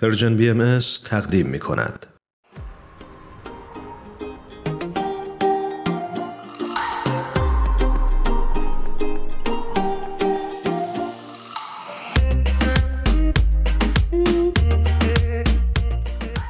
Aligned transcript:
Persian 0.00 0.36
BM 0.36 0.78
تقدیم 1.04 1.46
می 1.46 1.58
کند. 1.58 2.06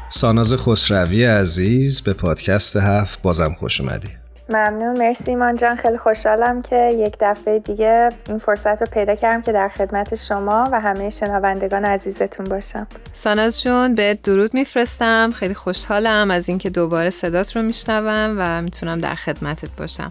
ساناز 0.08 0.54
خسروی 0.54 1.24
عزیز 1.24 2.02
به 2.02 2.12
پادکست 2.12 2.76
هفت 2.76 3.22
بازم 3.22 3.54
خوش 3.54 3.80
اومدی 3.80 4.08
ممنون. 4.48 4.98
مرسی 4.98 5.30
ایمان 5.30 5.56
جان. 5.56 5.76
خیلی 5.76 5.98
خوشحالم 5.98 6.62
که 6.62 6.90
یک 6.92 7.16
دفعه 7.20 7.58
دیگه 7.58 8.08
این 8.28 8.38
فرصت 8.38 8.80
رو 8.82 8.86
پیدا 8.92 9.14
کردم 9.14 9.42
که 9.42 9.52
در 9.52 9.68
خدمت 9.68 10.14
شما 10.14 10.68
و 10.72 10.80
همه 10.80 11.10
شنوندگان 11.10 11.84
عزیزتون 11.84 12.46
باشم. 12.46 12.86
ساناز 13.12 13.62
جون 13.62 13.94
به 13.94 14.18
درود 14.24 14.54
میفرستم. 14.54 15.30
خیلی 15.34 15.54
خوشحالم 15.54 16.30
از 16.30 16.48
اینکه 16.48 16.70
دوباره 16.70 17.10
صدات 17.10 17.56
رو 17.56 17.62
میشنوم 17.62 18.36
و 18.38 18.62
می‌تونم 18.62 19.00
در 19.00 19.14
خدمتت 19.14 19.70
باشم. 19.76 20.08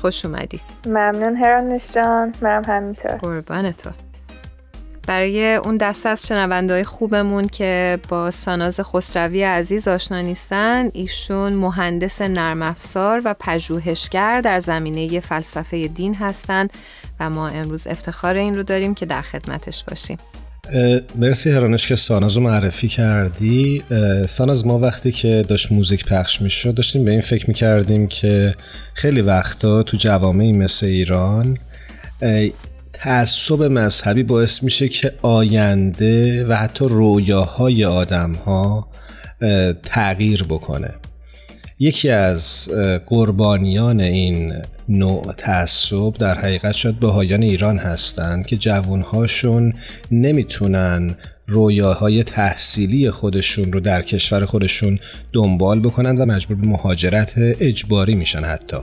خوش 0.00 0.24
اومدی. 0.24 0.60
ممنون 0.86 1.36
هرانش 1.36 1.92
جان. 1.92 2.34
منم 2.40 2.64
همینطور. 2.64 3.16
قربان 3.16 3.72
تو. 3.72 3.90
برای 5.06 5.54
اون 5.54 5.76
دست 5.76 6.06
از 6.06 6.26
شنوندهای 6.26 6.84
خوبمون 6.84 7.48
که 7.48 7.98
با 8.08 8.30
ساناز 8.30 8.80
خسروی 8.80 9.42
عزیز 9.42 9.88
آشنا 9.88 10.20
نیستن 10.20 10.90
ایشون 10.92 11.52
مهندس 11.52 12.22
نرم 12.22 12.62
افزار 12.62 13.22
و 13.24 13.34
پژوهشگر 13.40 14.40
در 14.40 14.60
زمینه 14.60 15.20
فلسفه 15.20 15.88
دین 15.88 16.14
هستند 16.14 16.70
و 17.20 17.30
ما 17.30 17.48
امروز 17.48 17.86
افتخار 17.86 18.34
این 18.34 18.56
رو 18.56 18.62
داریم 18.62 18.94
که 18.94 19.06
در 19.06 19.22
خدمتش 19.22 19.84
باشیم. 19.84 20.18
مرسی 21.14 21.50
هرانش 21.50 21.86
که 21.86 21.96
ساناز 21.96 22.36
رو 22.36 22.42
معرفی 22.42 22.88
کردی. 22.88 23.82
ساناز 24.28 24.66
ما 24.66 24.78
وقتی 24.78 25.12
که 25.12 25.44
داشت 25.48 25.72
موزیک 25.72 26.04
پخش 26.04 26.42
می‌شد 26.42 26.74
داشتیم 26.74 27.04
به 27.04 27.10
این 27.10 27.20
فکر 27.20 27.44
می‌کردیم 27.48 28.06
که 28.06 28.54
خیلی 28.94 29.20
وقتا 29.20 29.82
تو 29.82 29.96
جوامعی 29.96 30.52
مثل 30.52 30.86
ایران 30.86 31.58
تعصب 32.98 33.62
مذهبی 33.62 34.22
باعث 34.22 34.62
میشه 34.62 34.88
که 34.88 35.12
آینده 35.22 36.46
و 36.46 36.52
حتی 36.52 36.84
رویاهای 36.84 37.84
آدم 37.84 38.32
ها 38.32 38.88
تغییر 39.82 40.42
بکنه. 40.42 40.94
یکی 41.78 42.10
از 42.10 42.68
قربانیان 43.06 44.00
این 44.00 44.54
نوع 44.88 45.32
تعصب 45.38 46.12
در 46.12 46.38
حقیقت 46.38 46.72
شاید 46.72 47.00
بهایان 47.00 47.42
ایران 47.42 47.78
هستند 47.78 48.46
که 48.46 48.56
جوانهاشون 48.56 49.72
نمی‌تونن 50.10 51.16
رویاهای 51.46 52.24
تحصیلی 52.24 53.10
خودشون 53.10 53.72
رو 53.72 53.80
در 53.80 54.02
کشور 54.02 54.44
خودشون 54.44 54.98
دنبال 55.32 55.80
بکنن 55.80 56.18
و 56.18 56.26
مجبور 56.26 56.56
به 56.56 56.66
مهاجرت 56.66 57.32
اجباری 57.36 58.14
میشن 58.14 58.44
حتی. 58.44 58.76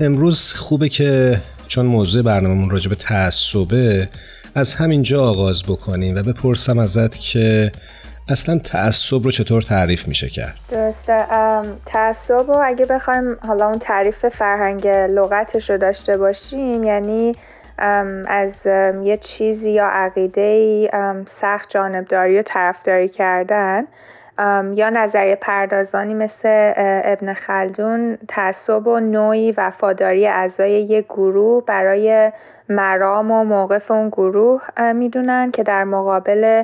امروز 0.00 0.52
خوبه 0.52 0.88
که 0.88 1.40
چون 1.68 1.86
موضوع 1.86 2.22
برنامهمون 2.22 2.70
راجع 2.70 2.88
به 2.88 2.94
تعصبه 2.94 4.08
از 4.54 4.74
همینجا 4.74 5.24
آغاز 5.24 5.62
بکنیم 5.62 6.16
و 6.16 6.22
بپرسم 6.22 6.78
ازت 6.78 7.18
که 7.18 7.72
اصلا 8.28 8.58
تعصب 8.58 9.24
رو 9.24 9.30
چطور 9.30 9.62
تعریف 9.62 10.08
میشه 10.08 10.28
کرد؟ 10.28 10.54
درسته 10.70 11.26
تعصب 11.86 12.44
رو 12.48 12.62
اگه 12.64 12.84
بخوایم 12.84 13.36
حالا 13.46 13.66
اون 13.66 13.78
تعریف 13.78 14.28
فرهنگ 14.28 14.86
لغتش 14.88 15.70
رو 15.70 15.78
داشته 15.78 16.18
باشیم 16.18 16.84
یعنی 16.84 17.32
از 18.26 18.66
یه 19.04 19.18
چیزی 19.20 19.70
یا 19.70 19.86
عقیده 19.86 20.90
سخت 21.26 21.70
جانبداری 21.70 22.38
و 22.38 22.42
طرفداری 22.42 23.08
کردن 23.08 23.84
یا 24.74 24.90
نظریه 24.90 25.36
پردازانی 25.36 26.14
مثل 26.14 26.72
ابن 27.04 27.32
خلدون 27.32 28.18
تعصب 28.28 28.86
و 28.86 29.00
نوعی 29.00 29.52
وفاداری 29.52 30.26
اعضای 30.26 30.70
یک 30.70 31.04
گروه 31.04 31.64
برای 31.64 32.32
مرام 32.68 33.30
و 33.30 33.44
موقف 33.44 33.90
اون 33.90 34.08
گروه 34.08 34.62
می‌دونن 34.92 35.50
که 35.50 35.62
در 35.62 35.84
مقابل 35.84 36.62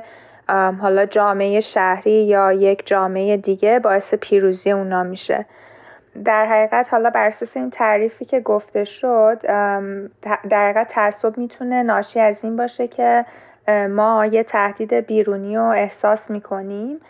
حالا 0.80 1.06
جامعه 1.06 1.60
شهری 1.60 2.24
یا 2.24 2.52
یک 2.52 2.86
جامعه 2.86 3.36
دیگه 3.36 3.78
باعث 3.78 4.14
پیروزی 4.14 4.70
اونا 4.70 5.02
میشه. 5.02 5.46
در 6.24 6.46
حقیقت 6.46 6.86
حالا 6.90 7.10
بر 7.10 7.26
اساس 7.26 7.56
این 7.56 7.70
تعریفی 7.70 8.24
که 8.24 8.40
گفته 8.40 8.84
شد 8.84 9.38
در 10.50 10.70
حقیقت 10.70 10.88
تعصب 10.88 11.38
می‌تونه 11.38 11.82
ناشی 11.82 12.20
از 12.20 12.44
این 12.44 12.56
باشه 12.56 12.88
که 12.88 13.24
ما 13.90 14.26
یه 14.26 14.42
تهدید 14.42 14.94
بیرونی 14.94 15.56
رو 15.56 15.62
احساس 15.62 16.30
می‌کنیم. 16.30 17.00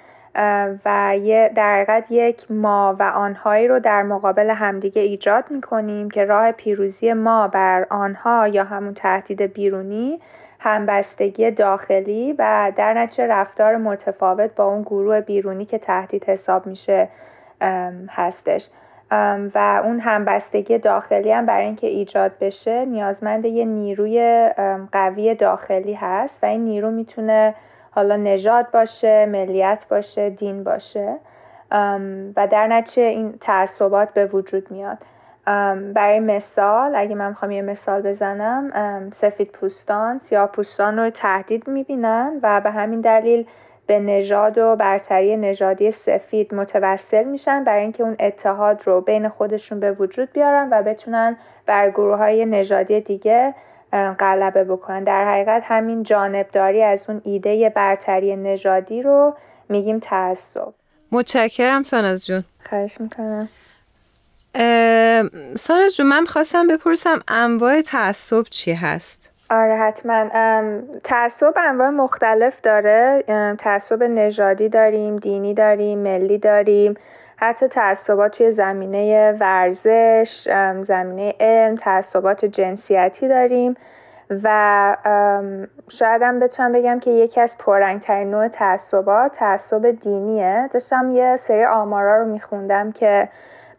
و 0.84 1.16
یه 1.22 1.52
در 1.54 1.74
حقیقت 1.74 2.04
یک 2.10 2.50
ما 2.50 2.96
و 2.98 3.02
آنهایی 3.02 3.68
رو 3.68 3.80
در 3.80 4.02
مقابل 4.02 4.50
همدیگه 4.50 5.02
ایجاد 5.02 5.44
می‌کنیم 5.50 6.10
که 6.10 6.24
راه 6.24 6.52
پیروزی 6.52 7.12
ما 7.12 7.48
بر 7.48 7.86
آنها 7.90 8.48
یا 8.48 8.64
همون 8.64 8.94
تهدید 8.94 9.42
بیرونی 9.42 10.20
همبستگی 10.60 11.50
داخلی 11.50 12.34
و 12.38 12.72
در 12.76 12.94
نتیجه 12.94 13.26
رفتار 13.26 13.76
متفاوت 13.76 14.54
با 14.54 14.64
اون 14.64 14.82
گروه 14.82 15.20
بیرونی 15.20 15.64
که 15.64 15.78
تهدید 15.78 16.24
حساب 16.24 16.66
میشه 16.66 17.08
هستش. 18.10 18.68
و 19.54 19.82
اون 19.84 20.00
همبستگی 20.00 20.78
داخلی 20.78 21.32
هم 21.32 21.46
برای 21.46 21.64
اینکه 21.64 21.86
ایجاد 21.86 22.32
بشه 22.40 22.84
نیازمند 22.84 23.44
یه 23.44 23.64
نیروی 23.64 24.48
قوی 24.92 25.34
داخلی 25.34 25.94
هست 25.94 26.44
و 26.44 26.46
این 26.46 26.64
نیرو 26.64 26.90
می‌تونه 26.90 27.54
حالا 27.94 28.16
نژاد 28.16 28.70
باشه 28.70 29.26
ملیت 29.26 29.84
باشه 29.90 30.30
دین 30.30 30.64
باشه. 30.64 31.16
و 32.36 32.48
در 32.50 32.66
نتیجه 32.66 33.02
این 33.02 33.38
تعصبات 33.40 34.10
به 34.14 34.26
وجود 34.26 34.70
میاد. 34.70 34.98
برای 35.94 36.20
مثال 36.20 36.94
اگه 36.94 37.14
من 37.14 37.28
می‌خوام 37.28 37.50
یه 37.50 37.62
مثال 37.62 38.02
بزنم 38.02 39.10
سفید 39.10 39.50
پوستان 39.52 40.18
سیاه 40.18 40.46
پوستان 40.46 40.98
رو 40.98 41.10
تهدید 41.10 41.68
می‌بینن 41.68 42.40
و 42.42 42.60
به 42.60 42.70
همین 42.70 43.00
دلیل 43.00 43.46
به 43.86 43.98
نژاد 43.98 44.58
و 44.58 44.76
برتری 44.76 45.36
نژادی 45.36 45.90
سفید 45.90 46.54
متوسل 46.54 47.24
میشن 47.24 47.64
برای 47.64 47.82
اینکه 47.82 48.02
اون 48.02 48.16
اتحاد 48.20 48.82
رو 48.84 49.00
بین 49.00 49.28
خودشون 49.28 49.80
به 49.80 49.92
وجود 49.92 50.32
بیارن 50.32 50.68
و 50.70 50.82
بتونن 50.82 51.36
بر 51.66 51.90
گروه 51.90 52.16
های 52.16 52.44
نژادی 52.44 53.00
دیگه 53.00 53.54
غلبه 53.92 54.64
بکنن. 54.64 55.04
در 55.04 55.32
حقیقت 55.32 55.62
همین 55.64 56.02
جانبداری 56.02 56.82
از 56.82 57.04
اون 57.08 57.22
ایده 57.24 57.72
برتری 57.76 58.36
نژادی 58.36 59.02
رو 59.02 59.36
میگیم 59.68 59.98
تعصب. 59.98 60.68
متشکرم 61.12 61.82
ساناز 61.82 62.26
جون. 62.26 62.44
خواهش 62.68 63.00
می‌کنم. 63.00 63.48
ساناز 65.56 65.96
جون 65.96 66.06
من 66.06 66.24
خواستم 66.24 66.66
بپرسم 66.66 67.20
انواع 67.28 67.80
تعصب 67.80 68.42
چی 68.50 68.72
هست؟ 68.72 69.30
آره 69.50 69.76
حتما. 69.76 70.28
تعصب 71.04 71.54
انواع 71.56 71.90
مختلف 71.90 72.60
داره. 72.60 73.24
تعصب 73.58 74.02
نژادی 74.02 74.68
داریم 74.68 75.16
دینی 75.16 75.54
داریم 75.54 75.98
ملی 75.98 76.38
داریم. 76.38 76.94
حتی 77.42 77.68
تعصبات 77.68 78.38
توی 78.38 78.50
زمینه 78.50 79.32
ورزش 79.32 80.48
زمینه 80.82 81.34
علم 81.40 81.76
تعصبات 81.76 82.44
جنسیتی 82.44 83.28
داریم 83.28 83.76
و 84.42 84.96
شاید 85.88 86.22
هم 86.22 86.40
بتونم 86.40 86.72
بگم 86.72 87.00
که 87.00 87.10
یکی 87.10 87.40
از 87.40 87.58
پررنگترین 87.58 88.30
نوع 88.30 88.48
تعصبات 88.48 89.32
تعصب 89.32 89.90
دینیه. 89.90 90.70
داشتم 90.72 91.10
یه 91.14 91.36
سری 91.36 91.64
آمارا 91.64 92.16
رو 92.16 92.24
میخوندم 92.24 92.92
که 92.92 93.28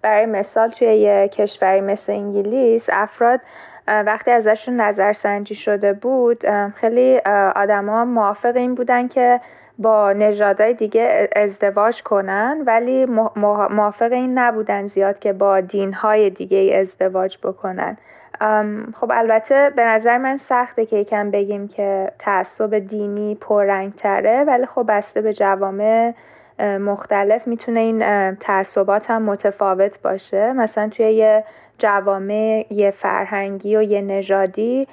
برای 0.02 0.26
مثال 0.26 0.70
توی 0.70 0.88
یه 0.88 1.28
کشوری 1.28 1.82
مثل 1.82 2.12
انگلیس 2.12 2.90
افراد 2.92 3.40
وقتی 3.88 4.32
ازشون 4.32 4.76
نظرسنجی 4.76 5.56
شده 5.56 5.94
بود 5.94 6.44
خیلی 6.76 7.20
آدما 7.56 8.06
موافق 8.06 8.56
این 8.56 8.76
بودن 8.76 9.08
که 9.08 9.40
با 9.78 10.14
نژادهای 10.14 10.74
دیگه 10.74 11.30
ازدواج 11.36 12.04
کنن 12.04 12.64
ولی 12.66 13.06
موافق 13.06 14.12
این 14.12 14.38
نبودن 14.38 14.88
زیاد 14.88 15.20
که 15.20 15.34
با 15.34 15.62
دینهای 15.62 16.30
دیگه 16.30 16.78
ازدواج 16.80 17.38
بکنن. 17.44 17.98
خب 18.96 19.12
البته 19.12 19.72
به 19.76 19.84
نظر 19.84 20.18
من 20.18 20.38
سخته 20.38 20.86
که 20.86 20.96
یکم 20.96 21.32
بگیم 21.32 21.68
که 21.68 22.12
تعصب 22.20 22.80
دینی 22.80 23.36
پررنگ 23.36 23.96
تره 23.96 24.44
ولی 24.44 24.66
خب 24.66 24.86
بسته 24.88 25.22
به 25.22 25.34
جوامع 25.34 26.14
مختلف 26.60 27.48
می‌تونه 27.48 27.80
این 27.80 28.36
تعصبات 28.36 29.12
هم 29.12 29.22
متفاوت 29.22 30.02
باشه. 30.02 30.54
مثلا 30.54 30.90
توی 30.90 31.06
یه 31.06 31.44
جوامع 31.78 32.66
یه 32.70 32.92
فرهنگی 32.92 33.78
و 33.78 33.82
یه 33.82 34.02
نژادی 34.02 34.88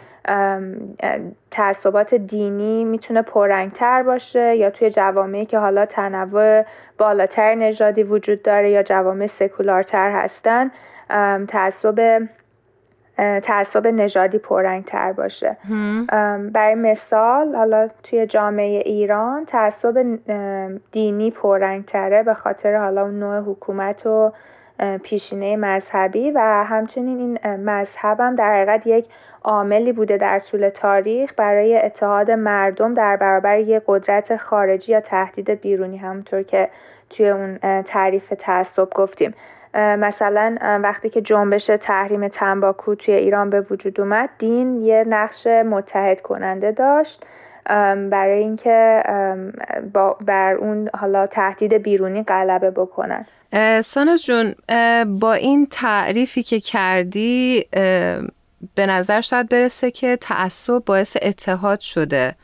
تعصبات 1.50 2.14
دینی 2.14 2.84
می‌تونه 2.84 3.22
پررنگتر 3.22 4.02
باشه 4.02 4.56
یا 4.56 4.70
توی 4.70 4.90
جوامعی 4.90 5.46
که 5.46 5.58
حالا 5.58 5.86
تنوع 5.86 6.62
بالاتر 6.98 7.54
نژادی 7.54 8.02
وجود 8.02 8.42
داره 8.42 8.70
یا 8.70 8.82
جوامع 8.82 9.26
سکولارتر 9.26 10.10
هستن 10.10 10.70
تعصب 11.48 12.22
تعصب 13.16 13.86
نژادی 13.86 14.38
پررنگ 14.38 14.84
تر 14.84 15.12
باشه 15.12 15.56
برای 16.52 16.74
مثال 16.74 17.54
حالا 17.54 17.88
توی 18.02 18.26
جامعه 18.26 18.82
ایران 18.84 19.44
تعصب 19.44 20.18
دینی 20.92 21.30
پررنگ 21.30 21.84
تره 21.84 22.22
به 22.22 22.34
خاطر 22.34 22.76
حالا 22.76 23.02
اون 23.02 23.18
نوع 23.18 23.40
حکومت 23.40 24.06
و 24.06 24.32
پیشینه 25.02 25.56
مذهبی 25.56 26.30
و 26.30 26.64
همچنین 26.68 27.18
این 27.18 27.56
مذهب 27.56 28.20
هم 28.20 28.34
در 28.34 28.54
حقیقت 28.54 28.86
یک 28.86 29.06
عاملی 29.44 29.92
بوده 29.92 30.16
در 30.16 30.38
طول 30.38 30.68
تاریخ 30.68 31.32
برای 31.36 31.78
اتحاد 31.78 32.30
مردم 32.30 32.94
در 32.94 33.16
برابر 33.16 33.58
یک 33.58 33.82
قدرت 33.86 34.36
خارجی 34.36 34.92
یا 34.92 35.00
تهدید 35.00 35.50
بیرونی 35.50 35.96
همونطور 35.96 36.42
که 36.42 36.68
توی 37.10 37.28
اون 37.28 37.58
تعریف 37.82 38.32
تعصب 38.38 38.90
گفتیم. 38.90 39.34
مثلا 39.74 40.56
وقتی 40.82 41.10
که 41.10 41.20
جنبش 41.20 41.66
تحریم 41.80 42.28
تنباکو 42.28 42.94
توی 42.94 43.14
ایران 43.14 43.50
به 43.50 43.60
وجود 43.60 44.00
اومد 44.00 44.28
دین 44.38 44.84
یه 44.84 45.04
نقش 45.08 45.46
متحد 45.46 46.20
کننده 46.20 46.72
داشت 46.72 47.24
برای 48.10 48.38
اینکه 48.38 49.02
بر 50.26 50.54
اون 50.54 50.90
حالا 50.94 51.26
تهدید 51.26 51.74
بیرونی 51.74 52.22
غلبه 52.22 52.70
بکنن. 52.70 53.26
سانوز 53.84 54.22
جون 54.22 54.54
با 55.20 55.32
این 55.32 55.66
تعریفی 55.70 56.42
که 56.42 56.60
کردی 56.60 57.66
به 58.74 58.86
نظر 58.86 59.20
شاید 59.20 59.48
برسه 59.48 59.90
که 59.90 60.16
تعصب 60.16 60.84
باعث 60.86 61.16
اتحاد 61.22 61.80
شده. 61.80 62.34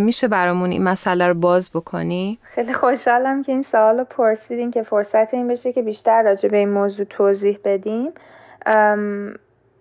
میشه 0.00 0.28
برامون 0.28 0.70
این 0.70 0.82
مسئله 0.82 1.28
رو 1.28 1.34
باز 1.34 1.70
بکنی؟ 1.74 2.38
خیلی 2.42 2.72
خوشحالم 2.72 3.42
که 3.42 3.52
این 3.52 3.62
سوال 3.62 3.98
رو 3.98 4.04
پرسیدین 4.04 4.70
که 4.70 4.82
فرصت 4.82 5.34
این 5.34 5.48
بشه 5.48 5.72
که 5.72 5.82
بیشتر 5.82 6.22
راجع 6.22 6.48
به 6.48 6.56
این 6.56 6.68
موضوع 6.68 7.06
توضیح 7.06 7.58
بدیم 7.64 8.12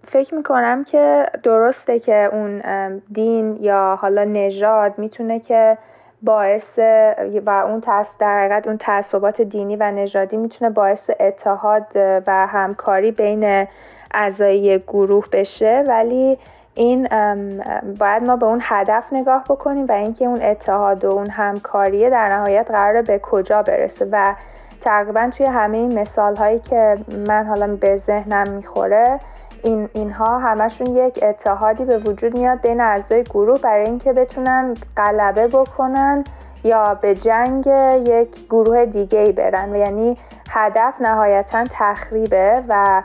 فکر 0.03 0.35
می‌کنم 0.35 0.83
که 0.83 1.25
درسته 1.43 1.99
که 1.99 2.29
اون 2.33 2.61
دین 3.11 3.57
یا 3.61 3.97
حالا 4.01 4.23
نژاد 4.23 4.93
می‌تونه 4.97 5.39
که 5.39 5.77
باعث 6.21 6.79
و 7.45 7.49
اون 7.49 7.83
در 8.19 8.39
حقیقت 8.39 8.67
اون 8.67 8.77
تعصبات 8.77 9.41
دینی 9.41 9.75
و 9.75 9.91
نژادی 9.91 10.37
می‌تونه 10.37 10.71
باعث 10.71 11.09
اتحاد 11.19 11.87
و 12.27 12.47
همکاری 12.47 13.11
بین 13.11 13.67
اعضای 14.13 14.79
گروه 14.87 15.25
بشه 15.31 15.83
ولی 15.87 16.37
این 16.75 17.07
باید 17.99 18.23
ما 18.23 18.35
به 18.35 18.45
اون 18.45 18.59
هدف 18.61 19.03
نگاه 19.11 19.43
بکنیم 19.49 19.85
و 19.89 19.91
اینکه 19.91 20.25
اون 20.25 20.41
اتحاد 20.41 21.05
و 21.05 21.11
اون 21.11 21.29
همکاریه 21.29 22.09
در 22.09 22.29
نهایت 22.29 22.71
قراره 22.71 23.01
به 23.01 23.19
کجا 23.19 23.61
برسه. 23.61 24.07
و 24.11 24.35
تقریبا 24.81 25.29
توی 25.37 25.45
همه 25.45 25.77
این 25.77 25.99
مثال 25.99 26.35
هایی 26.35 26.59
که 26.59 26.97
من 27.27 27.45
حالا 27.45 27.75
به 27.75 27.97
ذهنم 27.97 28.49
می‌خوره 28.49 29.19
این 29.63 29.89
اینها 29.93 30.39
همشون 30.39 30.87
یک 30.87 31.19
اتحادی 31.23 31.85
به 31.85 31.97
وجود 31.97 32.37
میاد 32.37 32.61
بین 32.61 32.81
اعضای 32.81 33.23
گروه 33.23 33.59
برای 33.59 33.85
اینکه 33.85 34.13
بتونن 34.13 34.73
غلبه 34.97 35.47
بکنن 35.47 36.23
یا 36.63 36.93
به 37.01 37.15
جنگ 37.15 37.67
یک 38.07 38.45
گروه 38.49 38.85
دیگه 38.85 39.19
ای 39.19 39.31
برن. 39.31 39.73
و 39.73 39.75
یعنی 39.75 40.17
هدف 40.49 40.93
نهایتا 41.01 41.63
تخریبه 41.71 42.63
و 42.69 43.03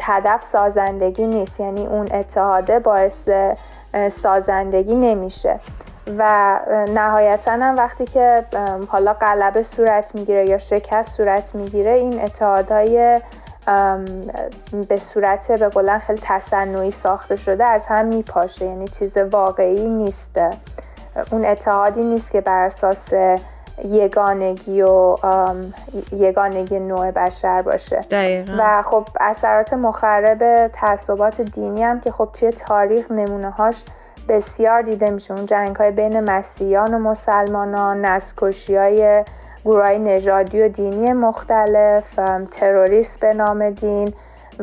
هدف 0.00 0.44
سازندگی 0.52 1.26
نیست. 1.26 1.60
یعنی 1.60 1.86
اون 1.86 2.06
اتحاده 2.12 2.78
باعث 2.78 3.28
سازندگی 4.10 4.94
نمیشه. 4.94 5.60
و 6.18 6.60
نهایتا 6.94 7.52
هم 7.52 7.76
وقتی 7.76 8.04
که 8.04 8.44
حالا 8.88 9.12
غلبه 9.12 9.62
صورت 9.62 10.14
می‌گیره 10.14 10.48
یا 10.48 10.58
شکست 10.58 11.16
صورت 11.16 11.54
می‌گیره 11.54 11.90
این 11.90 12.24
اتحادهای 12.24 13.20
به 14.88 14.96
صورت 14.96 15.52
به 15.52 15.68
قولن 15.68 15.98
خیلی 15.98 16.20
تصنعی 16.24 16.90
ساخته 16.90 17.36
شده 17.36 17.64
از 17.64 17.86
هم 17.86 18.06
میپاشه. 18.06 18.64
یعنی 18.64 18.88
چیز 18.88 19.16
واقعی 19.16 19.88
نیست 19.88 20.40
اون 21.30 21.44
اتحادی 21.44 22.00
نیست 22.00 22.32
که 22.32 22.40
بر 22.40 22.66
اساس 22.66 23.14
یگانگی 23.84 24.82
و 24.82 25.16
یگانگی 26.12 26.78
نوع 26.78 27.10
بشر 27.10 27.62
باشه. 27.62 28.00
دقیقا. 28.10 28.56
و 28.58 28.82
خب 28.82 29.08
اثرات 29.20 29.72
مخرب 29.72 30.68
تعصبات 30.68 31.40
دینی 31.40 31.82
هم 31.82 32.00
که 32.00 32.10
خب 32.10 32.28
توی 32.32 32.50
تاریخ 32.50 33.10
نمونه 33.10 33.50
هاش 33.50 33.84
بسیار 34.28 34.82
دیده 34.82 35.10
میشه. 35.10 35.34
اون 35.34 35.46
جنگ 35.46 35.76
های 35.76 35.90
بین 35.90 36.20
مسیحیان 36.20 36.94
و 36.94 36.98
مسلمانان 36.98 38.04
نسکشی 38.04 38.76
های 38.76 39.24
گروه 39.64 39.82
های 39.82 39.98
نژادی 39.98 40.62
و 40.62 40.68
دینی 40.68 41.12
مختلف 41.12 42.20
تروریست 42.50 43.20
به 43.20 43.34
نام 43.34 43.70
دین. 43.70 44.12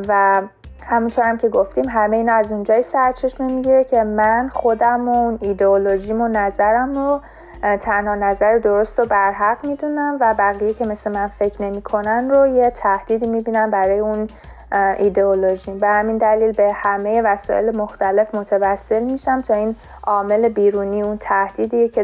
و 0.07 0.41
همونطور 0.81 1.23
هم 1.23 1.37
که 1.37 1.49
گفتیم 1.49 1.85
همه 1.89 2.17
اینا 2.17 2.33
از 2.33 2.51
اونجای 2.51 2.81
سرچشمه 2.81 3.53
می‌گیره 3.53 3.83
که 3.83 4.03
من 4.03 4.49
خودم 4.53 5.09
و 5.09 5.17
اون 5.17 5.37
ایدئولوژیم 5.41 6.21
و 6.21 6.27
نظرم 6.27 6.95
رو 6.95 7.21
تنها 7.63 8.15
نظر 8.15 8.57
درست 8.57 8.99
و 8.99 9.05
برحق 9.05 9.65
می‌دونم 9.65 10.17
و 10.19 10.35
بقیه 10.37 10.73
که 10.73 10.85
مثل 10.85 11.11
من 11.11 11.27
فکر 11.27 11.61
نمی‌کنن 11.61 12.29
رو 12.29 12.47
یه 12.47 12.69
تهدیدی 12.69 13.27
می‌بینم 13.27 13.71
برای 13.71 13.99
اون 13.99 14.27
ایدئولوژی. 14.97 15.71
به 15.71 15.87
همین 15.87 16.17
دلیل 16.17 16.51
به 16.51 16.73
همه 16.73 17.21
وسایل 17.21 17.77
مختلف 17.77 18.35
متوسل 18.35 19.03
میشم 19.03 19.41
تا 19.41 19.53
این 19.53 19.75
عامل 20.03 20.49
بیرونی 20.49 21.01
اون 21.01 21.17
تهدیدی 21.17 21.89
که 21.89 22.03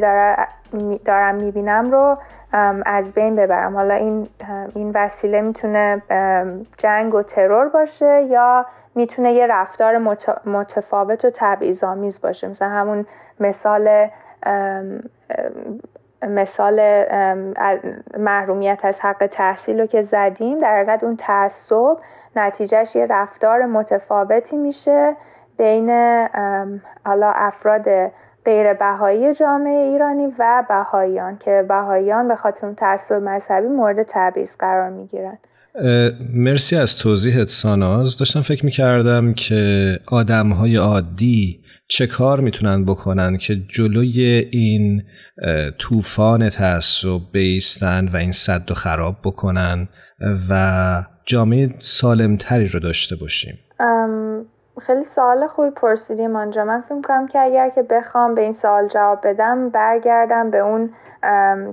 دارم 1.06 1.36
می‌بینم 1.36 1.92
رو 1.92 2.18
از 2.86 3.14
بین 3.14 3.36
ببرم. 3.36 3.76
حالا 3.76 3.94
این 3.94 4.28
این 4.76 4.92
وسیله 4.96 5.42
می‌تونه 5.42 6.02
جنگ 6.78 7.16
و 7.16 7.24
ترور 7.24 7.70
باشه 7.70 8.24
یا 8.30 8.66
می‌تونه 8.96 9.34
یه 9.34 9.48
رفتار 9.48 9.98
متفاوت 10.46 11.26
و 11.26 11.30
تبعیض‌آمیز 11.34 12.22
باشه. 12.22 12.48
مثلا 12.48 12.70
همون 12.70 13.06
مثال 13.40 14.08
مثال 16.22 17.06
محرومیت 18.18 18.80
از 18.84 19.00
حق 19.00 19.28
تحصیل 19.28 19.80
رو 19.80 19.86
که 19.86 20.02
زدیم 20.02 20.60
در 20.60 20.76
حقیقت 20.76 21.04
اون 21.04 21.16
تعصب 21.16 21.98
نتیجهش 22.36 22.96
یه 22.96 23.06
رفتار 23.10 23.66
متفاوتی 23.66 24.58
میشه 24.58 25.16
بین 25.58 25.90
حالا 27.06 27.32
افراد 27.32 28.12
غیر 28.46 28.74
بهایی 28.74 29.34
جامعه 29.34 29.84
ایرانی 29.84 30.34
و 30.40 30.64
بهاییان 30.70 31.38
که 31.38 31.66
بهاییان 31.68 32.28
به 32.28 32.36
خاطر 32.36 32.66
اون 32.66 32.76
تعصب 32.76 33.16
مذهبی 33.16 33.68
مورد 33.68 34.04
تبعیض 34.04 34.56
قرار 34.56 34.90
می‌گیرن. 34.90 35.38
مرسی 36.34 36.76
از 36.76 36.98
توضیحت 36.98 37.48
ساناز. 37.48 38.18
داشتم 38.18 38.42
فکر 38.42 38.66
می‌کردم 38.66 39.34
که 39.34 40.00
آدم 40.06 40.50
های 40.50 40.76
عادی 40.76 41.60
چه 41.88 42.08
کار 42.08 42.40
می‌تونن 42.40 42.86
بکنن 42.86 43.38
که 43.38 43.56
جلوی 43.56 44.22
این 44.52 45.04
طوفان 45.78 46.50
تعصب 46.50 47.20
بیستن 47.32 48.08
و 48.08 48.18
این 48.18 48.32
صد 48.32 48.72
و 48.72 48.74
خراب 48.74 49.18
بکنن 49.24 49.88
و 50.50 51.06
جامعه 51.26 51.76
سالمتری 51.80 52.68
رو 52.68 52.80
داشته 52.80 53.16
باشیم. 53.16 53.60
خیلی 54.80 55.04
سوال 55.04 55.48
خوبی 55.48 55.70
پرسیدیم 55.70 56.36
آنجا 56.36 56.66
من 56.66 56.82
فکر 56.82 57.02
کنم 57.02 57.28
که 57.28 57.40
اگر 57.40 57.70
که 57.70 57.84
بخوام 57.84 58.36
به 58.36 58.42
این 58.42 58.54
سوال 58.54 58.88
جواب 58.88 59.28
بدم 59.28 59.70
برگردم 59.70 60.52
به 60.52 60.58
اون 60.58 60.94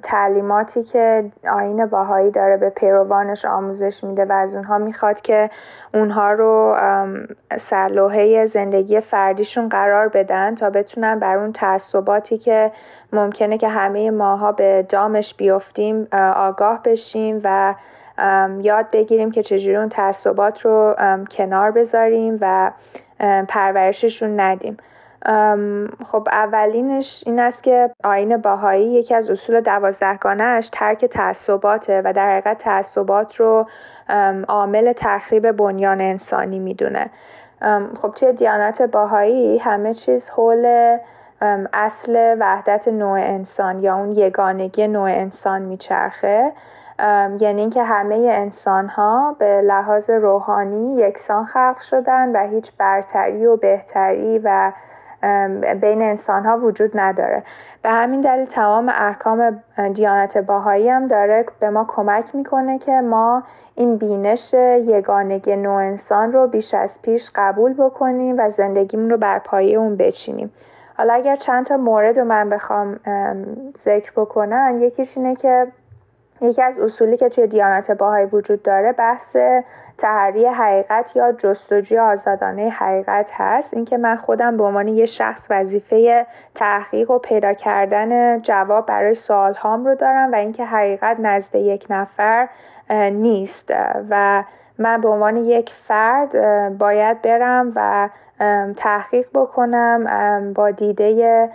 تعلیماتی 0.03 0.83
که 0.83 1.31
آین 1.51 1.87
باهایی 1.87 2.31
داره 2.31 2.57
به 2.57 2.71
پیروانش 2.71 3.45
آموزش 3.45 4.05
میده 4.05 4.25
و 4.25 4.33
از 4.33 4.55
اونها 4.55 4.79
می‌خواد 4.79 5.21
که 5.21 5.51
اونها 5.95 6.33
رو 6.33 6.77
سرلوحه 7.57 8.47
زندگی 8.47 9.01
فردیشون 9.01 9.69
قرار 9.69 10.09
بدن 10.09 10.55
تا 10.55 10.71
بتونن 10.71 11.19
بر 11.19 11.37
اون 11.37 11.53
تعصباتی 11.53 12.39
که 12.39 12.73
ممکنه 13.13 13.59
که 13.59 13.69
همه 13.69 14.11
ماها 14.11 14.53
به 14.53 14.87
دامش 14.89 15.35
بیفتیم 15.35 16.09
آگاه 16.37 16.83
بشیم 16.83 17.41
و 17.45 17.75
یاد 18.63 18.91
بگیریم 18.91 19.31
که 19.31 19.43
چجوری 19.43 19.77
اون 19.77 19.89
تعصبات 19.89 20.61
رو 20.61 20.95
کنار 21.31 21.71
بذاریم 21.71 22.39
و 22.41 22.71
پرورششون 23.49 24.41
ندیم. 24.41 24.77
خب 26.07 26.29
اولینش 26.33 27.23
این 27.27 27.41
است 27.41 27.65
که 27.65 27.91
آین 28.05 28.37
باهایی 28.37 28.93
یکی 28.93 29.15
از 29.15 29.31
اصول 29.31 29.61
دوازدهگانهش 29.61 30.69
ترک 30.73 31.05
تعصباته 31.05 32.03
و 32.05 32.13
در 32.13 32.31
حقیقت 32.31 32.59
تعصبات 32.59 33.37
رو 33.37 33.69
عامل 34.49 34.93
تخریب 34.97 35.53
بنیان 35.53 36.01
انسانی 36.01 36.59
می‌دونه. 36.59 37.11
خب 38.03 38.13
توی 38.15 38.33
دیانت 38.33 38.83
باهایی 38.83 39.59
همه 39.59 39.95
چیز 39.95 40.29
حول 40.29 40.97
اصل 41.73 42.37
وحدت 42.41 42.89
نوع 42.89 43.19
انسان 43.21 43.83
یا 43.83 43.97
اون 43.97 44.13
یگانگی 44.13 44.89
نوع 44.89 45.11
انسان 45.11 45.63
میچرخه. 45.63 46.53
یعنی 47.41 47.61
اینکه 47.61 47.83
همه 47.83 48.29
انسان 48.33 48.89
ها 48.89 49.37
به 49.39 49.63
لحاظ 49.63 50.11
روحانی 50.11 50.97
یکسان 50.97 51.45
خلق 51.45 51.79
شدن 51.79 52.33
و 52.37 52.49
هیچ 52.49 52.73
برتری 52.79 53.47
و 53.47 53.57
بهتری 53.57 54.41
و 54.45 54.73
بین 55.81 56.03
انسان 56.03 56.45
ها 56.45 56.59
وجود 56.59 56.91
نداره. 56.95 57.43
به 57.83 57.91
همین 57.91 58.21
دلیل 58.21 58.45
تمام 58.45 58.89
احکام 58.89 59.63
دیانت 59.95 60.39
باهایی 60.39 60.89
هم 60.89 61.07
داره 61.07 61.45
به 61.61 61.71
ما 61.71 61.85
کمک 61.89 62.35
می‌کنه 62.35 62.79
که 62.79 63.01
ما 63.01 63.43
این 63.75 63.97
بینش 63.97 64.55
یگانگی 64.85 65.57
نوع 65.57 65.75
انسان 65.75 66.33
رو 66.33 66.47
بیش 66.47 66.75
از 66.75 67.03
پیش 67.03 67.31
قبول 67.35 67.75
بکنیم 67.75 68.39
و 68.39 68.49
زندگیمون 68.49 69.11
رو 69.11 69.17
بر 69.17 69.39
پایه 69.39 69.79
اون 69.79 69.97
بچینیم. 69.97 70.53
حالا 70.99 71.15
اگر 71.15 71.37
چند 71.37 71.67
تا 71.67 71.77
مورد 71.77 72.19
رو 72.19 72.25
من 72.25 72.51
بخوام 72.51 73.01
ذکر 73.79 74.13
بکنم 74.17 74.79
یکیش 74.81 75.17
اینه 75.19 75.37
که 75.37 75.67
یکی 76.41 76.63
از 76.63 76.79
اصولی 76.79 77.17
که 77.17 77.29
توی 77.29 77.47
دیانت 77.47 77.91
باهایی 77.91 78.27
وجود 78.27 78.63
داره 78.63 78.93
بحث 78.93 79.37
تحری 79.99 80.47
حقیقت 80.47 81.17
یا 81.17 81.33
جستجوی 81.33 81.99
آزادانه 81.99 82.69
حقیقت 82.69 83.31
هست. 83.35 83.75
اینکه 83.75 83.97
من 83.97 84.17
خودم 84.17 84.57
به 84.57 84.65
عنوان 84.65 84.89
یه 84.89 85.07
شخص 85.07 85.47
وظیفه 85.51 86.27
تحقیق 86.55 87.11
و 87.11 87.19
پیدا 87.19 87.53
کردن 87.53 88.41
جواب 88.43 88.87
برای 88.87 89.15
سوال 89.15 89.55
هام 89.55 89.85
رو 89.85 89.95
دارم 89.95 90.33
و 90.33 90.35
اینکه 90.35 90.65
حقیقت 90.65 91.17
نزد 91.21 91.55
یک 91.55 91.87
نفر 91.91 92.49
نیست. 93.13 93.73
و 94.11 94.45
من 94.79 95.01
به 95.01 95.09
عنوان 95.09 95.37
یک 95.37 95.73
فرد 95.73 96.33
باید 96.79 97.23
برم 97.23 97.73
و 97.75 98.09
تحقیق 98.77 99.27
بکنم 99.35 100.53
با 100.53 100.71
دیده 100.71 101.49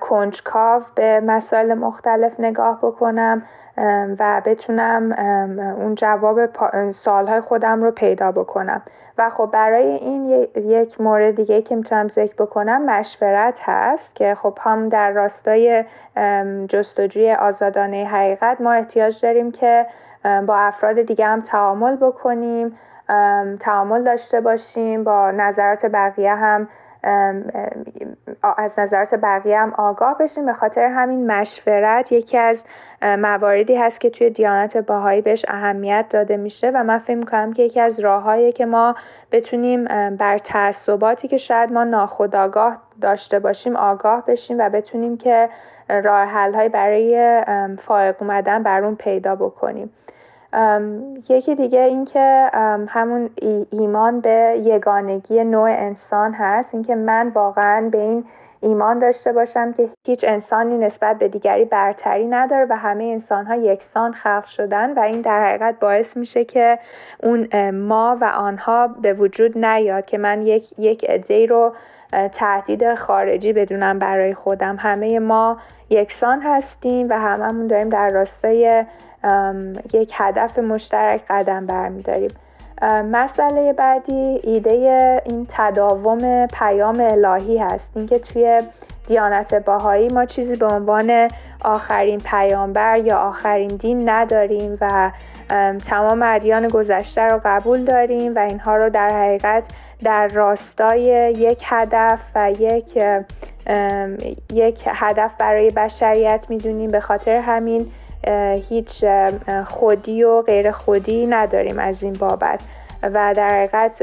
کنجکاو 0.00 0.82
به 0.94 1.20
مسائل 1.20 1.74
مختلف 1.74 2.40
نگاه 2.40 2.78
بکنم 2.82 3.42
و 4.18 4.42
بتونم 4.44 5.12
اون 5.78 5.94
جواب 5.94 6.40
سالهای 6.90 7.40
خودم 7.40 7.82
رو 7.82 7.90
پیدا 7.90 8.32
بکنم. 8.32 8.82
و 9.18 9.30
خب 9.30 9.50
برای 9.52 9.86
این 9.86 10.48
یک 10.56 11.00
مورد 11.00 11.36
دیگه 11.36 11.62
که 11.62 11.76
می‌تونم 11.76 12.08
ذکر 12.08 12.34
بکنم 12.34 12.84
مشورت 12.84 13.60
هست 13.62 14.14
که 14.14 14.34
خب 14.34 14.58
هم 14.60 14.88
در 14.88 15.10
راستای 15.10 15.84
جستجوی 16.68 17.32
آزادانه 17.32 18.04
حقیقت 18.04 18.60
ما 18.60 18.72
احتیاج 18.72 19.20
داریم 19.22 19.52
که 19.52 19.86
با 20.46 20.56
افراد 20.56 21.02
دیگه 21.02 21.26
هم 21.26 21.40
تعامل 21.40 21.96
بکنیم 21.96 22.78
تعامل 23.60 24.02
داشته 24.04 24.40
باشیم 24.40 25.04
با 25.04 25.30
نظرات 25.30 25.86
بقیه 25.86 26.34
هم 26.34 26.68
از 28.56 28.78
نظرات 28.78 29.14
بقیه 29.14 29.58
هم 29.58 29.72
آگاه 29.78 30.18
بشیم. 30.18 30.46
به 30.46 30.52
خاطر 30.52 30.86
همین 30.86 31.26
مشورت 31.26 32.12
یکی 32.12 32.38
از 32.38 32.64
مواردی 33.02 33.76
هست 33.76 34.00
که 34.00 34.10
توی 34.10 34.30
دیانت 34.30 34.76
باهایی 34.76 35.20
بهش 35.20 35.44
اهمیت 35.48 36.06
داده 36.10 36.36
میشه 36.36 36.70
و 36.70 36.84
من 36.84 36.98
فکر 36.98 37.16
می‌کنم 37.16 37.52
که 37.52 37.62
یکی 37.62 37.80
از 37.80 38.00
راههایی 38.00 38.52
که 38.52 38.66
ما 38.66 38.94
بتونیم 39.32 39.84
بر 40.16 40.38
تعصباتی 40.38 41.28
که 41.28 41.36
شاید 41.36 41.72
ما 41.72 41.84
ناخودآگاه 41.84 42.76
داشته 43.00 43.38
باشیم 43.38 43.76
آگاه 43.76 44.24
بشیم 44.26 44.56
و 44.58 44.70
بتونیم 44.70 45.16
که 45.16 45.48
راه 45.88 46.24
حل 46.24 46.68
برای 46.68 47.42
فائق 47.78 48.16
اومدن 48.22 48.62
بر 48.62 48.84
اون 48.84 48.96
پیدا 48.96 49.36
بکنیم. 49.36 49.90
یکی 51.28 51.54
دیگه 51.54 51.80
اینکه 51.80 52.50
همون 52.88 53.30
ایمان 53.70 54.20
به 54.20 54.60
یگانگی 54.64 55.44
نوع 55.44 55.70
انسان 55.70 56.32
هست. 56.32 56.74
اینکه 56.74 56.94
من 56.94 57.28
واقعا 57.28 57.88
به 57.92 58.00
این 58.00 58.24
ایمان 58.60 58.98
داشته 58.98 59.32
باشم 59.32 59.72
که 59.72 59.88
هیچ 60.06 60.24
انسانی 60.28 60.78
نسبت 60.78 61.18
به 61.18 61.28
دیگری 61.28 61.64
برتری 61.64 62.26
نداره 62.26 62.66
و 62.70 62.76
همه 62.76 63.04
انسان 63.04 63.46
ها 63.46 63.56
یکسان 63.56 64.12
خلق 64.12 64.44
شدن 64.44 64.92
و 64.92 65.00
این 65.00 65.20
در 65.20 65.46
حقیقت 65.48 65.78
باعث 65.80 66.16
میشه 66.16 66.44
که 66.44 66.78
اون 67.22 67.70
ما 67.70 68.18
و 68.20 68.24
آنها 68.24 68.88
به 68.88 69.12
وجود 69.12 69.58
نیاد 69.64 70.04
که 70.04 70.18
من 70.18 70.42
یک 70.42 70.78
یک 70.78 71.10
عده 71.10 71.46
رو 71.46 71.72
تهدید 72.32 72.94
خارجی 72.94 73.52
بدونم 73.52 73.98
برای 73.98 74.34
خودم. 74.34 74.76
همه 74.78 75.18
ما 75.18 75.58
یکسان 75.90 76.40
هستیم 76.40 77.06
و 77.10 77.18
هممون 77.18 77.66
داریم 77.66 77.88
در 77.88 78.10
راستای 78.10 78.84
یک 79.92 80.12
هدف 80.14 80.58
مشترک 80.58 81.20
قدم 81.30 81.66
برمیداریم. 81.66 82.30
مسئله 83.12 83.72
بعدی 83.72 84.40
ایده 84.42 85.22
این 85.24 85.46
تداوم 85.50 86.46
پیام 86.46 87.00
الهی 87.00 87.58
هست. 87.58 87.92
اینکه 87.96 88.18
توی 88.18 88.60
دیانت 89.06 89.54
باهایی 89.54 90.08
ما 90.08 90.24
چیزی 90.24 90.56
به 90.56 90.66
عنوان 90.66 91.28
آخرین 91.64 92.18
پیامبر 92.18 92.98
یا 92.98 93.18
آخرین 93.18 93.68
دین 93.68 94.08
نداریم 94.08 94.78
و 94.80 95.10
تمام 95.86 96.22
ادیان 96.22 96.68
گذشته 96.68 97.22
رو 97.22 97.40
قبول 97.44 97.84
داریم 97.84 98.34
و 98.34 98.38
اینها 98.38 98.76
رو 98.76 98.90
در 98.90 99.10
حقیقت 99.10 99.64
در 100.04 100.28
راستای 100.28 101.02
یک 101.36 101.62
هدف 101.64 102.18
و 102.34 102.50
یک 102.50 102.98
یک 104.52 104.82
هدف 104.86 105.30
برای 105.38 105.70
بشریت 105.70 106.46
می‌دونیم. 106.48 106.90
به 106.90 107.00
خاطر 107.00 107.36
همین 107.36 107.92
هیچ 108.68 109.04
خودی 109.66 110.24
و 110.24 110.42
غیر 110.42 110.70
خودی 110.70 111.26
نداریم 111.26 111.78
از 111.78 112.02
این 112.02 112.12
بابت. 112.12 112.60
و 113.02 113.34
در 113.36 113.48
حقیقت 113.48 114.02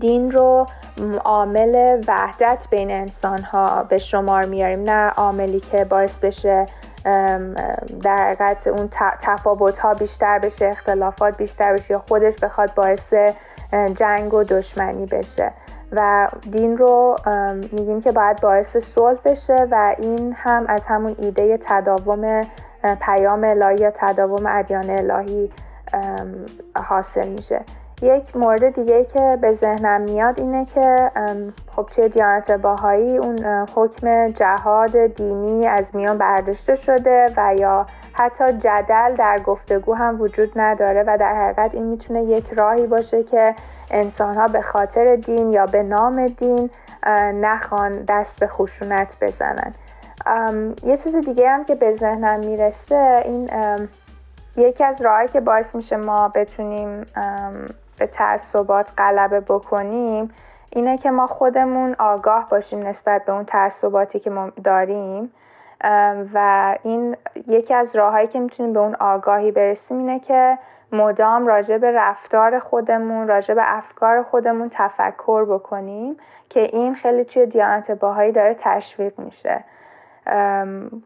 دین 0.00 0.30
رو 0.30 0.66
عامل 1.24 2.02
وحدت 2.08 2.66
بین 2.70 2.90
انسان 2.90 3.42
ها 3.42 3.82
به 3.82 3.98
شمار 3.98 4.44
میاریم. 4.44 4.82
نه 4.82 5.08
عاملی 5.08 5.60
که 5.60 5.84
باعث 5.84 6.18
بشه 6.18 6.66
در 8.02 8.16
حقیقت 8.16 8.66
اون 8.66 8.88
تفاوت 9.22 9.78
ها 9.78 9.94
بیشتر 9.94 10.38
بشه 10.38 10.66
اختلافات 10.66 11.36
بیشتر 11.36 11.72
بشه 11.72 11.92
یا 11.92 12.02
خودش 12.08 12.34
بخواد 12.42 12.74
باعث 12.74 13.14
جنگ 13.94 14.34
و 14.34 14.44
دشمنی 14.44 15.06
بشه. 15.06 15.52
و 15.92 16.28
دین 16.52 16.76
رو 16.76 17.16
میگیم 17.72 18.00
که 18.00 18.12
باید 18.12 18.40
باعث 18.40 18.76
صلح 18.76 19.18
بشه 19.24 19.66
و 19.70 19.94
این 19.98 20.32
هم 20.36 20.64
از 20.68 20.86
همون 20.86 21.16
ایده 21.18 21.58
تداوم 21.62 22.40
پیام 23.00 23.44
الهی 23.44 23.76
یا 23.76 23.90
تداوم 23.94 24.46
ادیان 24.46 24.90
الهی 24.90 25.50
حاصل 26.76 27.28
میشه. 27.28 27.60
یک 28.02 28.36
مورد 28.36 28.74
دیگه 28.74 29.04
که 29.04 29.38
به 29.40 29.52
ذهنم 29.52 30.00
میاد 30.00 30.40
اینه 30.40 30.64
که 30.64 31.10
خب 31.76 31.86
توی 31.86 32.08
دیانت 32.08 32.50
باهایی 32.50 33.18
اون 33.18 33.38
حکم 33.74 34.28
جهاد 34.28 35.06
دینی 35.06 35.66
از 35.66 35.96
میان 35.96 36.18
برداشته 36.18 36.74
شده 36.74 37.26
و 37.36 37.54
یا 37.58 37.86
حتی 38.12 38.52
جدل 38.52 39.14
در 39.18 39.38
گفتگو 39.46 39.94
هم 39.94 40.20
وجود 40.20 40.52
نداره 40.56 41.04
و 41.06 41.16
در 41.20 41.34
حقیقت 41.34 41.74
این 41.74 41.84
می‌تونه 41.84 42.24
یک 42.24 42.52
راهی 42.52 42.86
باشه 42.86 43.22
که 43.22 43.54
انسان 43.90 44.34
ها 44.34 44.46
به 44.46 44.62
خاطر 44.62 45.16
دین 45.16 45.52
یا 45.52 45.66
به 45.66 45.82
نام 45.82 46.26
دین 46.26 46.70
نخوان 47.34 48.04
دست 48.08 48.40
به 48.40 48.46
خشونت 48.46 49.16
بزنن. 49.20 49.74
یه 50.84 50.96
چیز 50.96 51.16
دیگه 51.16 51.50
هم 51.50 51.64
که 51.64 51.74
به 51.74 51.92
ذهنم 51.92 52.40
می‌رسه 52.40 53.22
این 53.24 53.50
یکی 54.56 54.84
از 54.84 55.02
راهی 55.02 55.28
که 55.28 55.40
باعث 55.40 55.74
میشه 55.74 55.96
ما 55.96 56.28
بتونیم 56.28 57.06
به 57.98 58.06
تعصبات 58.06 58.90
غلبه 58.98 59.40
بکنیم 59.40 60.30
اینه 60.70 60.98
که 60.98 61.10
ما 61.10 61.26
خودمون 61.26 61.96
آگاه 61.98 62.48
باشیم 62.48 62.86
نسبت 62.86 63.24
به 63.24 63.32
اون 63.32 63.44
تعصباتی 63.44 64.20
که 64.20 64.30
ما 64.30 64.50
داریم. 64.64 65.32
و 66.34 66.76
این 66.82 67.16
یکی 67.46 67.74
از 67.74 67.96
راههایی 67.96 68.26
که 68.26 68.40
می‌تونیم 68.40 68.72
به 68.72 68.80
اون 68.80 68.94
آگاهی 68.94 69.50
برسیم 69.50 69.98
اینه 69.98 70.20
که 70.20 70.58
مدام 70.92 71.46
راجع 71.46 71.78
به 71.78 71.90
رفتار 71.90 72.58
خودمون 72.58 73.28
راجع 73.28 73.54
به 73.54 73.62
افکار 73.64 74.22
خودمون 74.22 74.68
تفکر 74.72 75.44
بکنیم 75.44 76.16
که 76.48 76.60
این 76.60 76.94
خیلی 76.94 77.24
توی 77.24 77.46
دیانت 77.46 77.90
باهایی 77.90 78.32
داره 78.32 78.56
تشویق 78.60 79.20
میشه. 79.20 79.64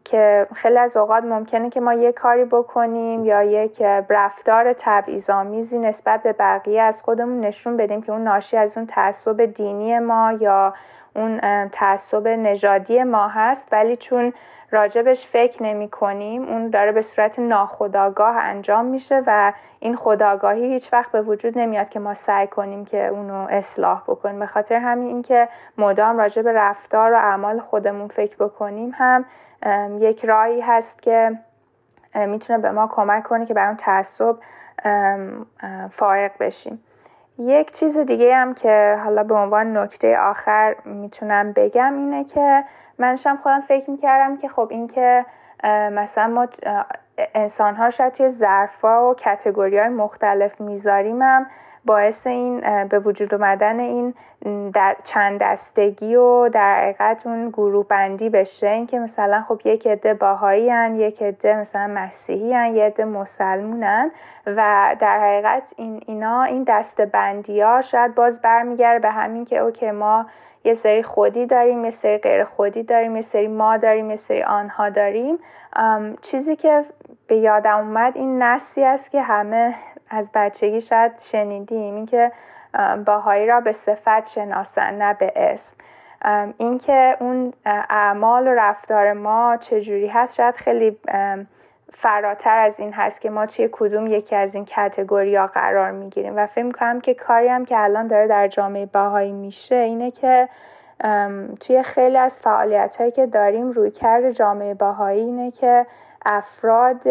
که 0.03 0.47
خیلی 0.55 0.77
از 0.77 0.97
اوقات 0.97 1.23
ممکنه 1.23 1.69
که 1.69 1.79
ما 1.79 1.93
یک 1.93 2.15
کاری 2.15 2.45
بکنیم 2.45 3.25
یا 3.25 3.43
یک 3.43 3.81
رفتار 4.09 4.73
تبعیض‌آمیزی 4.79 5.79
نسبت 5.79 6.23
به 6.23 6.33
بقیه 6.33 6.81
از 6.81 7.01
خودمون 7.01 7.39
نشون 7.39 7.77
بدیم 7.77 8.01
که 8.01 8.11
اون 8.11 8.23
ناشی 8.23 8.57
از 8.57 8.77
اون 8.77 8.85
تعصب 8.85 9.45
دینی 9.45 9.99
ما 9.99 10.31
یا 10.31 10.73
اون 11.15 11.39
تعصب 11.67 12.27
نژادی 12.27 13.03
ما 13.03 13.27
هست. 13.27 13.67
ولی 13.71 13.97
چون 13.97 14.33
راجبش 14.71 15.25
فکر 15.25 15.63
نمی 15.63 15.89
کنیم. 15.89 16.43
اون 16.43 16.69
داره 16.69 16.91
به 16.91 17.01
صورت 17.01 17.39
ناخودآگاه 17.39 18.37
انجام 18.37 18.85
میشه 18.85 19.23
و 19.27 19.53
این 19.79 19.95
خداگاهی 19.95 20.73
هیچ 20.73 20.93
وقت 20.93 21.11
به 21.11 21.21
وجود 21.21 21.57
نمیاد 21.59 21.89
که 21.89 21.99
ما 21.99 22.13
سعی 22.13 22.47
کنیم 22.47 22.85
که 22.85 23.07
اونو 23.07 23.47
اصلاح 23.49 24.03
بکنیم. 24.07 24.39
به 24.39 24.45
خاطر 24.45 24.75
همین 24.75 25.07
اینکه 25.07 25.49
مدام 25.77 26.17
راجع 26.17 26.41
به 26.41 26.53
رفتار 26.53 27.13
و 27.13 27.15
اعمال 27.15 27.59
خودمون 27.59 28.07
فکر 28.07 28.35
بکنیم 28.35 28.91
هم 28.93 29.25
یک 29.99 30.25
راهی 30.25 30.61
هست 30.61 31.01
که 31.01 31.31
می‌تونه 32.15 32.59
به 32.59 32.71
ما 32.71 32.87
کمک 32.87 33.23
کنه 33.23 33.45
که 33.45 33.53
بر 33.53 33.67
اون 33.67 33.75
تعصب 33.75 34.35
فائق 35.91 36.31
بشیم. 36.39 36.83
یک 37.39 37.71
چیز 37.71 37.97
دیگه 37.97 38.35
هم 38.35 38.53
که 38.53 38.99
حالا 39.03 39.23
به 39.23 39.35
عنوان 39.35 39.77
نکته 39.77 40.17
آخر 40.17 40.75
می‌تونم 40.85 41.51
بگم 41.51 41.93
اینه 41.97 42.23
که 42.23 42.63
منشم 42.99 43.39
خودم 43.43 43.61
فکر 43.61 43.89
می‌کردم 43.89 44.37
که 44.37 44.47
خب 44.47 44.67
این 44.71 44.87
که 44.87 45.25
مثلا 45.91 46.27
ما 46.27 46.47
انسان 47.35 47.75
ها 47.75 47.89
شاید 47.89 48.13
توی 48.13 48.29
ظرفا 48.29 49.09
و 49.09 49.13
کتگوری 49.13 49.77
های 49.77 49.89
مختلف 49.89 50.61
می‌ذاریم 50.61 51.21
هم 51.21 51.45
باعث 51.85 52.27
این 52.27 52.61
به 52.87 52.99
وجود 52.99 53.33
اومدن 53.33 53.79
این 53.79 54.13
در 54.73 54.95
چند 55.03 55.39
دستگی 55.41 56.15
و 56.15 56.49
در 56.49 56.81
حقیقت 56.81 57.27
اون 57.27 57.49
گروه 57.49 57.87
بندی 57.87 58.29
بشه. 58.29 58.69
اینکه 58.69 58.99
مثلا 58.99 59.41
خب 59.47 59.61
یک 59.65 59.87
عده 59.87 60.13
باهایی 60.13 60.69
هن 60.69 60.95
یک 60.95 61.21
عده 61.21 61.57
مثلا 61.57 61.87
مسیحی 61.87 62.53
هن 62.53 62.75
یک 62.75 62.81
عده 62.81 63.05
مسلمونن 63.05 64.11
و 64.45 64.95
در 64.99 65.19
حقیقت 65.19 65.73
این 65.75 66.01
اینا 66.07 66.43
این 66.43 66.65
دست 66.67 67.01
بندی 67.01 67.61
ها 67.61 67.81
شاید 67.81 68.15
باز 68.15 68.41
برمیگرده 68.41 68.99
به 68.99 69.09
همین 69.09 69.45
که 69.45 69.57
اوکی 69.57 69.91
ما 69.91 70.25
یه 70.63 70.73
سری 70.73 71.03
خودی 71.03 71.45
داریم 71.45 71.85
یه 71.85 71.91
سری 71.91 72.17
غیر 72.17 72.43
خودی 72.43 72.83
داریم 72.83 73.15
یه 73.15 73.21
سری 73.21 73.47
ما 73.47 73.77
داریم 73.77 74.09
یه 74.09 74.15
سری 74.15 74.43
آنها 74.43 74.89
داریم. 74.89 75.37
چیزی 76.21 76.55
که 76.55 76.85
به 77.27 77.37
یادم 77.37 77.77
اومد 77.77 78.17
این 78.17 78.43
نسی 78.43 78.83
است 78.83 79.11
که 79.11 79.21
همه 79.21 79.75
از 80.15 80.31
بچگی 80.33 80.81
شاید 80.81 81.19
شنیدیم 81.19 81.95
اینکه 81.95 82.31
باهایی 83.05 83.47
را 83.47 83.61
به 83.61 83.71
صفت 83.71 84.27
شناسن 84.27 84.93
نه 85.01 85.13
به 85.13 85.33
اسم. 85.35 85.77
اینکه 86.57 87.17
اون 87.19 87.53
اعمال 87.89 88.47
و 88.47 88.51
رفتار 88.51 89.13
ما 89.13 89.57
چجوری 89.57 90.07
هست 90.07 90.35
شاید 90.35 90.55
خیلی 90.55 90.97
فراتر 91.93 92.57
از 92.57 92.79
این 92.79 92.93
هست 92.93 93.21
که 93.21 93.29
ما 93.29 93.45
توی 93.45 93.69
کدوم 93.71 94.07
یکی 94.07 94.35
از 94.35 94.55
این 94.55 94.65
کتگوری 94.65 95.35
ها 95.35 95.47
قرار 95.47 95.91
می‌گیریم. 95.91 96.37
و 96.37 96.47
فکر 96.47 96.63
می‌کنم 96.63 97.01
که 97.01 97.13
کاری 97.13 97.47
هم 97.47 97.65
که 97.65 97.77
الان 97.77 98.07
داره 98.07 98.27
در 98.27 98.47
جامعه 98.47 98.85
باهایی 98.85 99.31
میشه 99.31 99.75
اینه 99.75 100.11
که 100.11 100.49
توی 101.59 101.83
خیلی 101.83 102.17
از 102.17 102.39
فعالیت 102.39 102.95
هایی 102.95 103.11
که 103.11 103.25
داریم 103.25 103.71
روی 103.71 103.91
کرد 103.91 104.31
جامعه 104.31 104.73
باهایی 104.73 105.21
اینه 105.21 105.51
که 105.51 105.85
افراد 106.25 107.03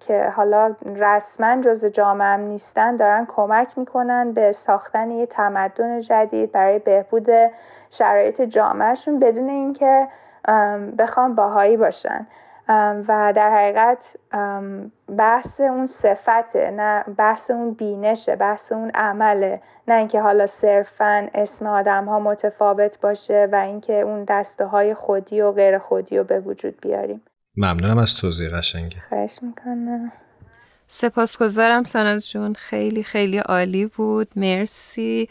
که 0.00 0.32
حالا 0.36 0.74
رسما 0.96 1.60
جز 1.62 1.84
جامعه 1.84 2.28
هم 2.28 2.40
نیستن 2.40 2.96
دارن 2.96 3.26
کمک 3.26 3.78
می‌کنن 3.78 4.32
به 4.32 4.52
ساختن 4.52 5.10
یه 5.10 5.26
تمدن 5.26 6.00
جدید 6.00 6.52
برای 6.52 6.78
بهبود 6.78 7.28
شرایط 7.90 8.42
جامعهشون 8.42 9.18
بدون 9.18 9.48
اینکه 9.48 10.08
بخوام 10.98 11.34
باهایی 11.34 11.76
باشن. 11.76 12.26
و 13.08 13.32
در 13.36 13.50
حقیقت 13.50 14.16
بحث 15.18 15.60
اون 15.60 15.86
صفته 15.86 16.70
نه 16.70 17.04
بحث 17.16 17.50
اون 17.50 17.70
بینشه 17.70 18.36
بحث 18.36 18.72
اون 18.72 18.90
عمله. 18.94 19.60
نه 19.88 19.94
اینکه 19.94 20.20
حالا 20.20 20.46
صرفا 20.46 21.28
اسم 21.34 21.66
آدم 21.66 22.04
ها 22.04 22.18
متفاوت 22.18 23.00
باشه 23.00 23.48
و 23.52 23.56
اینکه 23.56 24.00
اون 24.00 24.24
دسته 24.24 24.64
های 24.64 24.94
خودی 24.94 25.40
و 25.40 25.52
غیر 25.52 25.78
خودی 25.78 26.18
رو 26.18 26.24
به 26.24 26.40
وجود 26.40 26.80
بیاریم. 26.80 27.22
ممنونم 27.56 27.98
از 27.98 28.14
توضیح 28.14 28.48
قشنگه 28.48 28.96
خواهش 29.08 29.32
می‌کنم. 29.42 30.12
سپاسگزارم 30.88 31.84
ساناز 31.84 32.30
جون. 32.30 32.54
خیلی 32.54 33.04
خیلی 33.04 33.38
عالی 33.38 33.86
بود. 33.86 34.28
مرسی. 34.36 35.28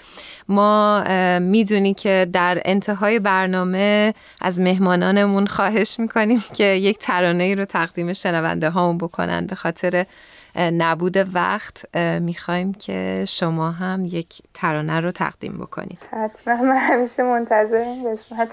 ما 0.49 1.03
می‌دونی 1.39 1.93
که 1.93 2.27
در 2.33 2.61
انتهای 2.65 3.19
برنامه 3.19 4.13
از 4.41 4.59
مهمانانمون 4.59 5.47
خواهش 5.47 5.99
می‌کنیم 5.99 6.43
که 6.53 6.63
یک 6.63 6.97
ترانه 6.97 7.43
ای 7.43 7.55
رو 7.55 7.65
تقدیم 7.65 8.13
شنونده 8.13 8.69
هامون 8.69 8.97
بکنن 8.97 9.45
به 9.45 9.55
خاطر 9.55 10.05
نبود 10.55 11.35
وقت 11.35 11.97
می‌خوایم 12.19 12.73
که 12.73 13.25
شما 13.27 13.71
هم 13.71 14.05
یک 14.05 14.41
ترانه 14.53 14.99
رو 14.99 15.11
تقدیم 15.11 15.57
بکنید. 15.57 15.99
حتما. 16.11 16.55
من 16.55 16.77
همیشه 16.77 17.23
منتظر 17.23 17.75
این 17.75 18.11
قسمت 18.11 18.49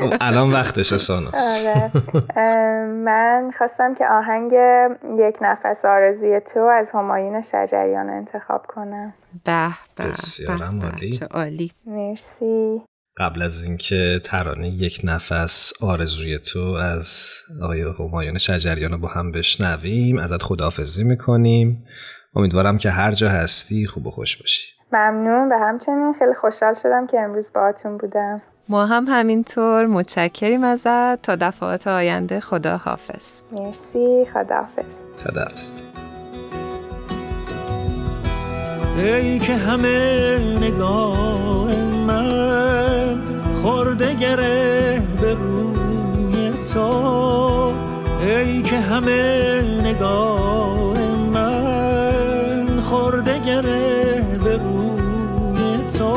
خب، 0.00 0.14
الان 0.20 0.52
وقتش 0.52 0.94
ساناس 0.94 1.66
آره. 1.66 1.90
من 2.86 3.50
خواستم 3.58 3.94
که 3.94 4.06
آهنگ 4.06 4.52
یک 5.18 5.36
نفس 5.40 5.84
آرزوی 5.84 6.40
تو 6.40 6.60
از 6.60 6.90
همایون 6.90 7.42
شجریان 7.42 8.10
انتخاب 8.10 8.66
کنم. 8.66 9.14
به 9.44 9.68
به 9.96 10.04
عالی. 10.82 11.20
عالی. 11.30 11.72
مرسی. 11.86 12.82
قبل 13.18 13.42
از 13.42 13.64
اینکه 13.64 14.20
ترانه 14.24 14.68
یک 14.68 15.00
نفس 15.04 15.72
آرزوی 15.80 16.38
تو 16.38 16.60
از 16.60 17.32
آقای 17.62 17.82
همایون 17.82 18.38
شجریان 18.38 18.92
رو 18.92 18.98
با 18.98 19.08
هم 19.08 19.32
بشنویم 19.32 20.18
ازت 20.18 20.42
خداحافظی 20.42 21.04
می‌کنیم. 21.04 21.84
امیدوارم 22.34 22.78
که 22.78 22.90
هر 22.90 23.12
جا 23.12 23.28
هستی 23.28 23.86
خوب 23.86 24.06
و 24.06 24.10
خوش 24.10 24.36
باشی. 24.36 24.72
ممنون 24.92 25.48
به 25.48 25.56
همچنین 25.56 26.14
خیلی 26.18 26.34
خوشحال 26.40 26.74
شدم 26.74 27.06
که 27.06 27.20
امروز 27.20 27.50
باهاتون 27.54 27.98
بودم. 27.98 28.42
ما 28.68 28.86
هم 28.86 29.04
همینطور 29.08 29.86
متشکریم 29.86 30.64
ازت. 30.64 31.22
تا 31.22 31.36
دفعات 31.36 31.86
آینده 31.86 32.40
خدا 32.40 32.76
حافظ 32.76 33.40
مرسی 33.52 34.26
خدا 34.32 34.54
حافظ 34.54 34.96
خدا 35.24 35.40
حافظ 35.40 35.80
ای 38.96 39.38
که 39.38 39.54
همه 39.54 40.38
نگاه 40.60 41.76
من 42.06 42.87
خورده 43.68 44.14
گره 44.14 45.02
به 45.20 45.34
روی 45.34 46.50
تو. 46.74 47.72
ای 48.20 48.62
که 48.62 48.76
همه 48.76 49.62
نگاه 49.82 50.98
من 51.32 52.80
خورده 52.80 53.38
گره 53.38 54.24
به 54.44 54.56
روی 54.56 55.78
تو. 55.98 56.14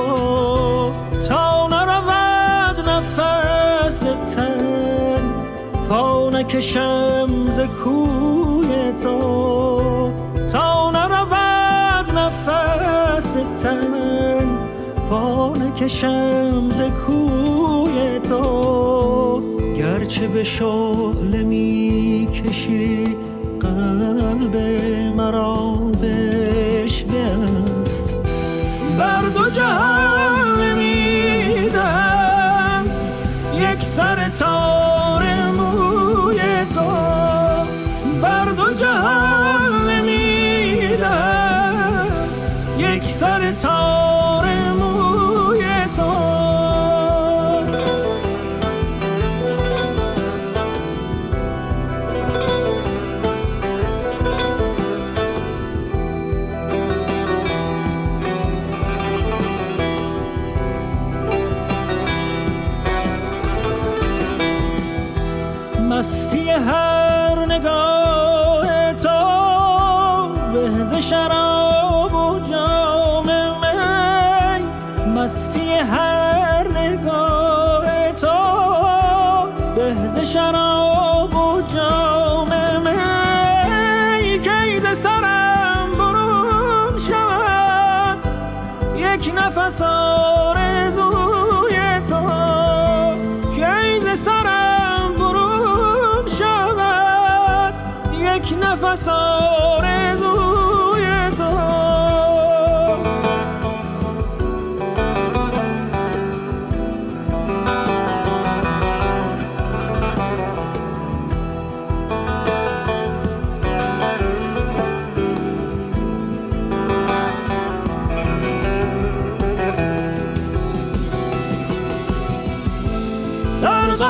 تا 1.29 1.67
نرود 1.67 2.89
نفس 2.89 3.99
تن 4.35 5.33
پا 5.89 6.29
نکشم 6.29 7.29
ز 7.55 7.59
کوی 7.83 8.93
تو. 9.03 10.11
تا 10.51 10.91
نرود 10.91 12.17
نفس 12.17 13.33
تن 13.63 14.60
پا 15.11 15.53
نکشم 15.59 16.69
ز 16.69 16.81
کوی 17.05 18.19
تو 18.19 19.41
گرچه 19.77 20.27
به 20.27 20.43
شعله 20.43 21.43
می 21.43 22.27
کشی 22.33 23.17
قلب 23.59 24.55
مرا 25.15 25.73
بشبت 26.03 27.11
بر 28.99 29.21
دو 29.21 29.49
جهان 29.49 30.61
نمیدم 30.61 32.05
یک 33.53 33.83
سر 33.83 34.29
تار 34.29 35.51
موی 35.51 36.39
تو. 36.75 36.91
بر 38.21 38.45
دو 38.45 38.73
جهان 38.73 39.61
یک 42.77 43.07
سر 43.07 43.51
تار 43.51 43.80
یک 89.67 90.20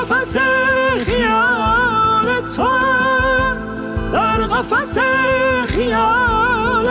قفس 0.02 0.36
خیال 1.06 2.26
تو 2.56 2.68
در 4.12 4.40
قفس 4.46 4.98
خیال 5.66 6.86